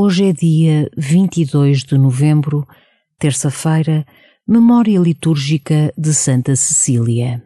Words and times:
Hoje 0.00 0.26
é 0.26 0.32
dia 0.32 0.88
22 0.96 1.82
de 1.82 1.98
novembro, 1.98 2.64
terça-feira, 3.18 4.06
memória 4.46 4.96
litúrgica 4.96 5.92
de 5.98 6.14
Santa 6.14 6.54
Cecília. 6.54 7.42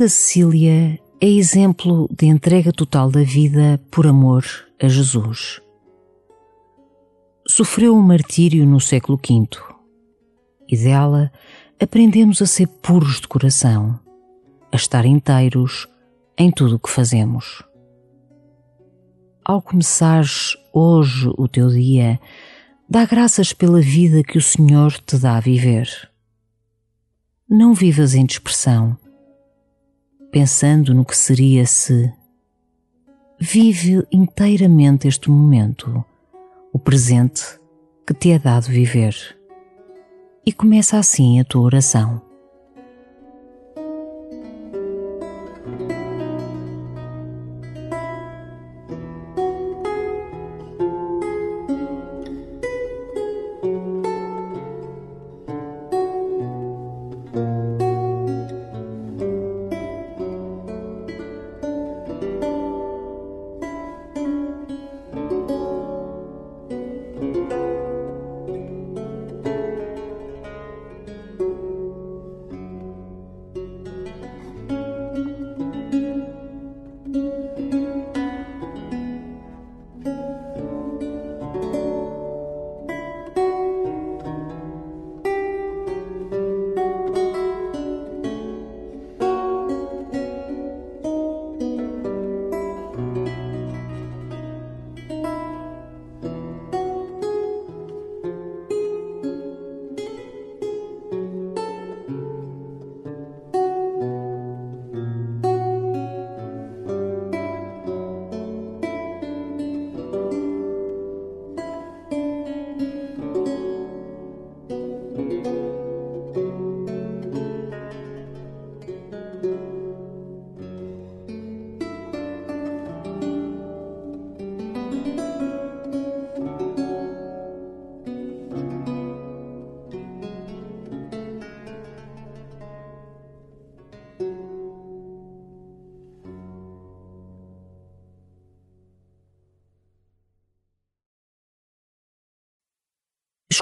Santa 0.00 0.08
Cecília 0.08 0.98
é 1.20 1.28
exemplo 1.28 2.08
de 2.10 2.24
entrega 2.24 2.72
total 2.72 3.10
da 3.10 3.22
vida 3.22 3.78
por 3.90 4.06
amor 4.06 4.46
a 4.80 4.88
Jesus. 4.88 5.60
Sofreu 7.46 7.94
um 7.94 8.00
martírio 8.00 8.64
no 8.64 8.80
século 8.80 9.18
V 9.18 9.46
e 10.66 10.74
dela 10.74 11.30
aprendemos 11.78 12.40
a 12.40 12.46
ser 12.46 12.66
puros 12.66 13.20
de 13.20 13.28
coração, 13.28 14.00
a 14.72 14.76
estar 14.76 15.04
inteiros 15.04 15.86
em 16.38 16.50
tudo 16.50 16.76
o 16.76 16.78
que 16.78 16.88
fazemos. 16.88 17.62
Ao 19.44 19.60
começares 19.60 20.56
hoje 20.72 21.30
o 21.36 21.46
teu 21.46 21.68
dia, 21.68 22.18
dá 22.88 23.04
graças 23.04 23.52
pela 23.52 23.82
vida 23.82 24.22
que 24.22 24.38
o 24.38 24.42
Senhor 24.42 24.92
te 24.92 25.18
dá 25.18 25.36
a 25.36 25.40
viver. 25.40 26.10
Não 27.46 27.74
vivas 27.74 28.14
em 28.14 28.24
dispersão 28.24 28.96
pensando 30.30 30.94
no 30.94 31.04
que 31.04 31.16
seria 31.16 31.66
se. 31.66 32.12
Vive 33.38 34.06
inteiramente 34.12 35.08
este 35.08 35.30
momento, 35.30 36.04
o 36.72 36.78
presente 36.78 37.42
que 38.06 38.14
te 38.14 38.30
é 38.30 38.38
dado 38.38 38.66
viver. 38.66 39.14
E 40.44 40.52
começa 40.52 40.98
assim 40.98 41.40
a 41.40 41.44
tua 41.44 41.62
oração. 41.62 42.29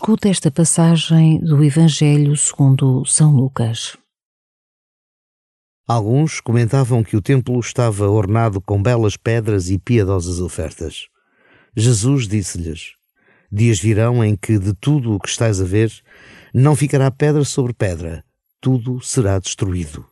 Escuta 0.08 0.30
esta 0.30 0.50
passagem 0.50 1.38
do 1.38 1.62
Evangelho 1.62 2.34
segundo 2.34 3.04
São 3.04 3.30
Lucas. 3.30 3.94
Alguns 5.86 6.40
comentavam 6.40 7.04
que 7.04 7.14
o 7.14 7.20
templo 7.20 7.60
estava 7.60 8.08
ornado 8.08 8.58
com 8.58 8.82
belas 8.82 9.18
pedras 9.18 9.68
e 9.68 9.78
piedosas 9.78 10.40
ofertas. 10.40 11.08
Jesus 11.76 12.26
disse-lhes: 12.26 12.94
Dias 13.52 13.78
virão 13.78 14.24
em 14.24 14.34
que 14.34 14.58
de 14.58 14.72
tudo 14.72 15.12
o 15.12 15.20
que 15.20 15.28
estás 15.28 15.60
a 15.60 15.64
ver 15.66 15.92
não 16.54 16.74
ficará 16.74 17.10
pedra 17.10 17.44
sobre 17.44 17.74
pedra, 17.74 18.24
tudo 18.62 19.02
será 19.02 19.38
destruído. 19.38 20.06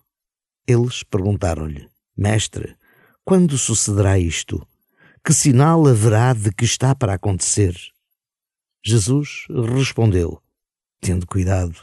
Eles 0.68 1.02
perguntaram-lhe: 1.04 1.88
Mestre, 2.14 2.76
quando 3.24 3.56
sucederá 3.56 4.18
isto? 4.18 4.62
Que 5.24 5.32
sinal 5.32 5.86
haverá 5.86 6.34
de 6.34 6.52
que 6.52 6.66
está 6.66 6.94
para 6.94 7.14
acontecer? 7.14 7.74
Jesus 8.88 9.48
respondeu: 9.74 10.40
Tende 11.00 11.26
cuidado. 11.26 11.74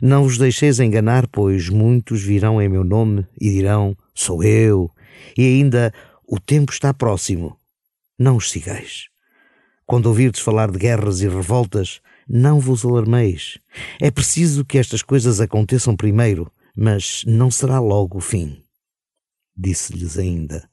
Não 0.00 0.22
vos 0.22 0.38
deixeis 0.38 0.78
enganar, 0.78 1.26
pois 1.26 1.68
muitos 1.68 2.22
virão 2.22 2.62
em 2.62 2.68
meu 2.68 2.84
nome 2.84 3.26
e 3.40 3.50
dirão: 3.50 3.96
Sou 4.14 4.44
eu, 4.44 4.88
e 5.36 5.42
ainda 5.42 5.92
o 6.24 6.38
tempo 6.38 6.70
está 6.70 6.94
próximo. 6.94 7.58
Não 8.16 8.36
os 8.36 8.48
sigais. 8.48 9.08
Quando 9.84 10.06
ouvirdes 10.06 10.40
falar 10.40 10.70
de 10.70 10.78
guerras 10.78 11.20
e 11.20 11.26
revoltas, 11.28 12.00
não 12.28 12.60
vos 12.60 12.84
alarmeis. 12.84 13.58
É 14.00 14.08
preciso 14.08 14.64
que 14.64 14.78
estas 14.78 15.02
coisas 15.02 15.40
aconteçam 15.40 15.96
primeiro, 15.96 16.48
mas 16.76 17.24
não 17.26 17.50
será 17.50 17.80
logo 17.80 18.18
o 18.18 18.20
fim. 18.20 18.62
Disse-lhes 19.56 20.16
ainda: 20.16 20.70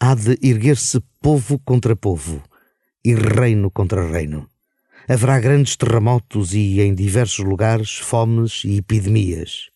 Há 0.00 0.16
de 0.16 0.36
erguer-se 0.42 1.00
povo 1.20 1.56
contra 1.56 1.94
povo 1.94 2.42
e 3.04 3.14
reino 3.14 3.70
contra 3.70 4.04
reino 4.04 4.50
Haverá 5.10 5.40
grandes 5.40 5.74
terremotos 5.74 6.52
e, 6.52 6.82
em 6.82 6.94
diversos 6.94 7.42
lugares, 7.42 7.96
fomes 7.96 8.62
e 8.66 8.76
epidemias. 8.76 9.70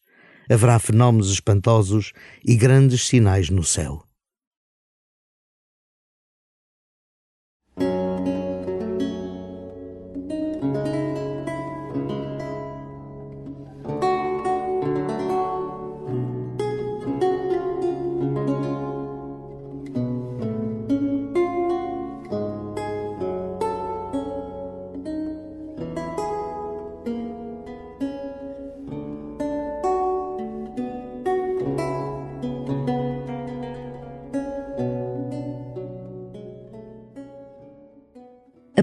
Haverá 0.51 0.79
fenómenos 0.79 1.33
espantosos 1.33 2.13
e 2.45 2.55
grandes 2.55 3.07
sinais 3.07 3.49
no 3.49 3.65
céu. 3.65 4.05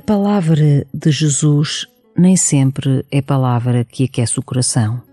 Palavra 0.09 0.87
de 0.91 1.11
Jesus 1.11 1.85
nem 2.17 2.35
sempre 2.35 3.05
é 3.11 3.21
palavra 3.21 3.85
que 3.85 4.05
aquece 4.05 4.39
o 4.39 4.41
coração. 4.41 5.03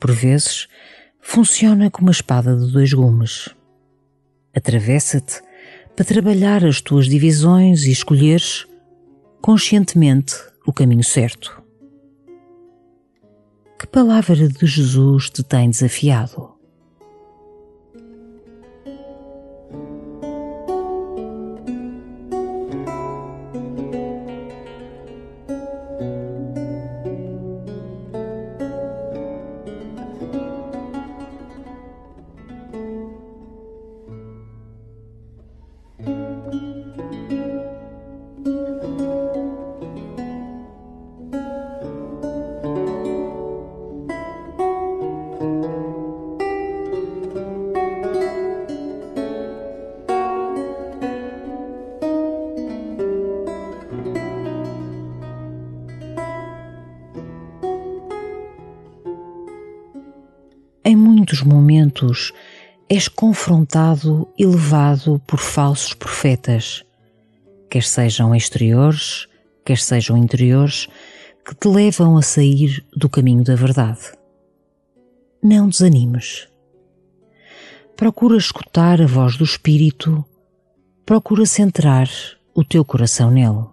Por 0.00 0.10
vezes, 0.10 0.66
funciona 1.20 1.88
como 1.88 2.08
uma 2.08 2.10
espada 2.10 2.56
de 2.56 2.72
dois 2.72 2.92
gumes. 2.92 3.50
Atravessa-te 4.52 5.40
para 5.94 6.04
trabalhar 6.04 6.64
as 6.64 6.80
tuas 6.80 7.06
divisões 7.06 7.84
e 7.84 7.92
escolheres 7.92 8.66
conscientemente 9.40 10.34
o 10.66 10.72
caminho 10.72 11.04
certo. 11.04 11.62
Que 13.78 13.86
palavra 13.86 14.48
de 14.48 14.66
Jesus 14.66 15.30
te 15.30 15.44
tem 15.44 15.70
desafiado? 15.70 16.50
Momentos 61.92 62.32
és 62.88 63.08
confrontado 63.08 64.28
e 64.38 64.46
levado 64.46 65.20
por 65.26 65.38
falsos 65.38 65.94
profetas, 65.94 66.84
quer 67.70 67.82
sejam 67.82 68.34
exteriores, 68.34 69.28
quer 69.64 69.78
sejam 69.78 70.16
interiores, 70.16 70.88
que 71.44 71.54
te 71.54 71.68
levam 71.68 72.16
a 72.16 72.22
sair 72.22 72.84
do 72.94 73.08
caminho 73.08 73.44
da 73.44 73.54
verdade. 73.54 74.12
Não 75.42 75.68
desanimes. 75.68 76.48
Procura 77.96 78.36
escutar 78.36 79.00
a 79.00 79.06
voz 79.06 79.36
do 79.36 79.44
Espírito, 79.44 80.24
procura 81.04 81.46
centrar 81.46 82.08
o 82.54 82.64
teu 82.64 82.84
coração 82.84 83.30
nele. 83.30 83.71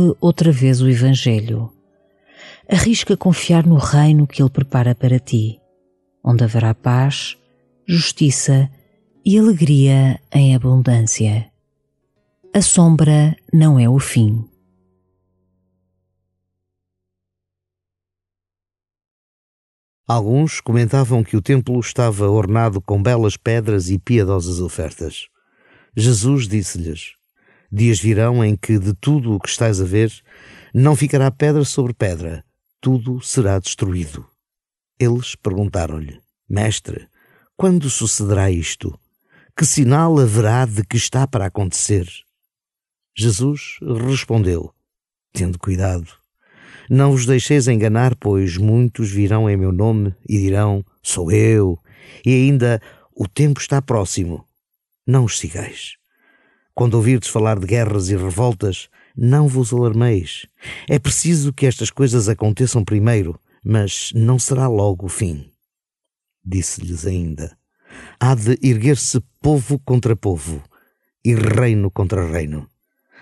Ouve 0.00 0.16
outra 0.18 0.50
vez 0.50 0.80
o 0.80 0.88
Evangelho. 0.88 1.70
Arrisca 2.68 3.16
confiar 3.16 3.66
no 3.66 3.76
reino 3.76 4.26
que 4.26 4.42
Ele 4.42 4.48
prepara 4.48 4.94
para 4.94 5.18
ti, 5.18 5.60
onde 6.24 6.42
haverá 6.42 6.74
paz, 6.74 7.36
justiça 7.86 8.70
e 9.24 9.38
alegria 9.38 10.18
em 10.32 10.54
abundância. 10.54 11.50
A 12.54 12.62
sombra 12.62 13.36
não 13.52 13.78
é 13.78 13.88
o 13.88 13.98
fim. 13.98 14.48
Alguns 20.08 20.60
comentavam 20.60 21.22
que 21.22 21.36
o 21.36 21.42
templo 21.42 21.78
estava 21.78 22.28
ornado 22.28 22.80
com 22.80 23.00
belas 23.02 23.36
pedras 23.36 23.90
e 23.90 23.98
piedosas 23.98 24.60
ofertas. 24.60 25.28
Jesus 25.94 26.48
disse-lhes: 26.48 27.19
Dias 27.72 28.00
virão 28.00 28.44
em 28.44 28.56
que 28.56 28.78
de 28.78 28.92
tudo 28.94 29.34
o 29.34 29.38
que 29.38 29.48
estás 29.48 29.80
a 29.80 29.84
ver 29.84 30.12
não 30.74 30.96
ficará 30.96 31.30
pedra 31.30 31.64
sobre 31.64 31.92
pedra, 31.92 32.44
tudo 32.80 33.20
será 33.20 33.58
destruído. 33.58 34.26
Eles 34.98 35.34
perguntaram-lhe: 35.34 36.20
Mestre, 36.48 37.06
quando 37.56 37.88
sucederá 37.88 38.50
isto? 38.50 38.98
Que 39.56 39.64
sinal 39.64 40.18
haverá 40.18 40.64
de 40.64 40.82
que 40.84 40.96
está 40.96 41.26
para 41.26 41.46
acontecer? 41.46 42.08
Jesus 43.16 43.78
respondeu: 44.08 44.74
Tendo 45.32 45.58
cuidado. 45.58 46.08
Não 46.88 47.12
vos 47.12 47.24
deixeis 47.24 47.68
enganar, 47.68 48.16
pois 48.16 48.56
muitos 48.56 49.10
virão 49.12 49.48
em 49.48 49.56
meu 49.56 49.70
nome 49.70 50.14
e 50.28 50.38
dirão: 50.38 50.84
Sou 51.02 51.30
eu, 51.30 51.78
e 52.26 52.34
ainda 52.34 52.82
o 53.14 53.28
tempo 53.28 53.60
está 53.60 53.80
próximo. 53.80 54.44
Não 55.06 55.24
os 55.24 55.38
sigais. 55.38 55.99
Quando 56.74 56.94
ouvirdes 56.94 57.28
falar 57.28 57.58
de 57.58 57.66
guerras 57.66 58.08
e 58.08 58.16
revoltas, 58.16 58.88
não 59.16 59.48
vos 59.48 59.72
alarmeis. 59.72 60.46
É 60.88 60.98
preciso 60.98 61.52
que 61.52 61.66
estas 61.66 61.90
coisas 61.90 62.28
aconteçam 62.28 62.84
primeiro, 62.84 63.38
mas 63.64 64.12
não 64.14 64.38
será 64.38 64.66
logo 64.68 65.06
o 65.06 65.08
fim. 65.08 65.50
Disse-lhes 66.44 67.06
ainda: 67.06 67.56
Há 68.18 68.34
de 68.34 68.58
erguer-se 68.62 69.20
povo 69.40 69.78
contra 69.78 70.16
povo 70.16 70.62
e 71.24 71.34
reino 71.34 71.90
contra 71.90 72.26
reino. 72.26 72.66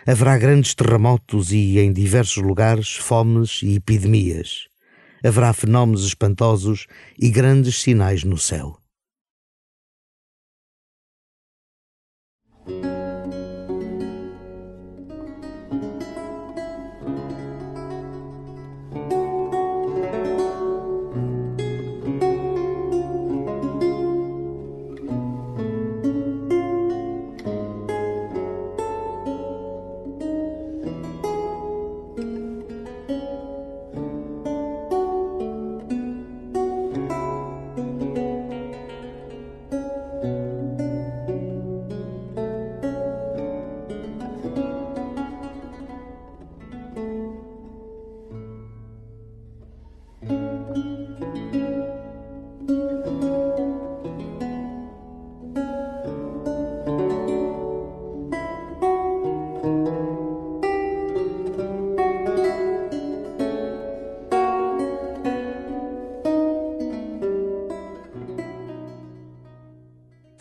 Haverá 0.07 0.38
grandes 0.38 0.75
terremotos 0.75 1.52
e, 1.52 1.78
em 1.78 1.93
diversos 1.93 2.43
lugares, 2.43 2.97
fomes 2.97 3.61
e 3.62 3.75
epidemias. 3.75 4.69
Haverá 5.23 5.52
fenómenos 5.52 6.05
espantosos 6.05 6.87
e 7.19 7.28
grandes 7.28 7.83
sinais 7.83 8.25
no 8.25 8.38
céu. 8.38 8.78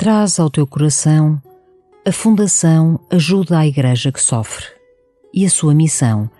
Traz 0.07 0.39
ao 0.39 0.49
teu 0.49 0.65
coração 0.65 1.37
a 2.05 2.13
Fundação 2.13 2.97
Ajuda 3.09 3.59
à 3.59 3.67
Igreja 3.67 4.09
que 4.09 4.21
Sofre 4.21 4.63
e 5.33 5.45
a 5.45 5.49
sua 5.49 5.75
missão, 5.75 6.31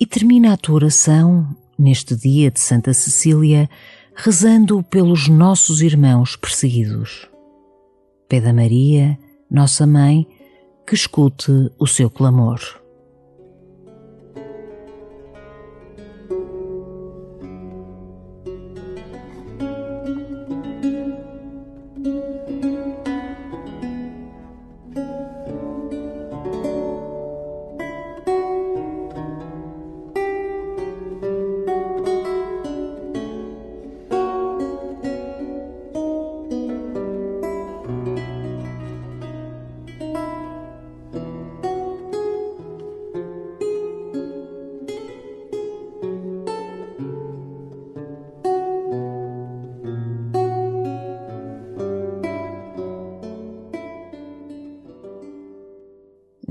e 0.00 0.04
termina 0.04 0.52
a 0.52 0.56
tua 0.56 0.74
oração, 0.74 1.46
neste 1.78 2.16
dia 2.16 2.50
de 2.50 2.58
Santa 2.58 2.92
Cecília, 2.92 3.70
rezando 4.12 4.82
pelos 4.82 5.28
nossos 5.28 5.82
irmãos 5.82 6.34
perseguidos. 6.34 7.28
Pede 8.28 8.48
a 8.48 8.52
Maria, 8.52 9.16
nossa 9.48 9.86
Mãe, 9.86 10.26
que 10.84 10.96
escute 10.96 11.70
o 11.78 11.86
seu 11.86 12.10
clamor. 12.10 12.79